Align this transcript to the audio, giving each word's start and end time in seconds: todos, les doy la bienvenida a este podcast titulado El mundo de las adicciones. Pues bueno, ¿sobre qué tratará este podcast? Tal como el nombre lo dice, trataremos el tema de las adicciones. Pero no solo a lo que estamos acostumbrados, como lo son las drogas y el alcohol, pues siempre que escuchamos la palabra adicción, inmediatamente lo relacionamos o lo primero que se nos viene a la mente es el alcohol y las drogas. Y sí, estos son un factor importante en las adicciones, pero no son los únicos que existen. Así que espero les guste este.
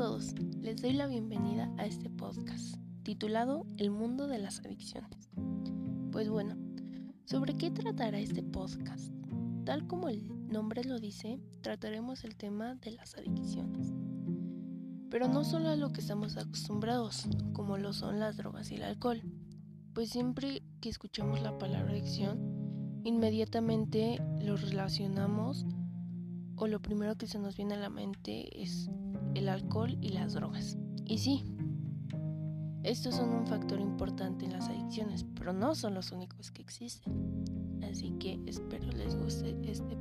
todos, 0.00 0.34
les 0.62 0.80
doy 0.80 0.94
la 0.94 1.06
bienvenida 1.08 1.70
a 1.76 1.84
este 1.84 2.08
podcast 2.08 2.76
titulado 3.02 3.66
El 3.76 3.90
mundo 3.90 4.28
de 4.28 4.38
las 4.38 4.60
adicciones. 4.60 5.28
Pues 6.10 6.30
bueno, 6.30 6.56
¿sobre 7.26 7.58
qué 7.58 7.70
tratará 7.70 8.18
este 8.18 8.42
podcast? 8.42 9.12
Tal 9.66 9.86
como 9.86 10.08
el 10.08 10.26
nombre 10.48 10.84
lo 10.84 11.00
dice, 11.00 11.38
trataremos 11.60 12.24
el 12.24 12.34
tema 12.34 12.76
de 12.76 12.92
las 12.92 13.14
adicciones. 13.14 13.92
Pero 15.10 15.28
no 15.28 15.44
solo 15.44 15.68
a 15.68 15.76
lo 15.76 15.92
que 15.92 16.00
estamos 16.00 16.38
acostumbrados, 16.38 17.28
como 17.52 17.76
lo 17.76 17.92
son 17.92 18.20
las 18.20 18.38
drogas 18.38 18.70
y 18.70 18.76
el 18.76 18.84
alcohol, 18.84 19.20
pues 19.92 20.08
siempre 20.08 20.62
que 20.80 20.88
escuchamos 20.88 21.42
la 21.42 21.58
palabra 21.58 21.92
adicción, 21.92 23.02
inmediatamente 23.04 24.18
lo 24.40 24.56
relacionamos 24.56 25.66
o 26.60 26.66
lo 26.66 26.80
primero 26.80 27.16
que 27.16 27.26
se 27.26 27.38
nos 27.38 27.56
viene 27.56 27.74
a 27.74 27.78
la 27.78 27.88
mente 27.88 28.62
es 28.62 28.90
el 29.34 29.48
alcohol 29.48 29.96
y 30.02 30.10
las 30.10 30.34
drogas. 30.34 30.76
Y 31.06 31.16
sí, 31.16 31.42
estos 32.82 33.14
son 33.14 33.30
un 33.30 33.46
factor 33.46 33.80
importante 33.80 34.44
en 34.44 34.52
las 34.52 34.68
adicciones, 34.68 35.24
pero 35.34 35.54
no 35.54 35.74
son 35.74 35.94
los 35.94 36.12
únicos 36.12 36.50
que 36.50 36.60
existen. 36.60 37.42
Así 37.82 38.12
que 38.20 38.38
espero 38.46 38.92
les 38.92 39.16
guste 39.16 39.56
este. 39.64 39.96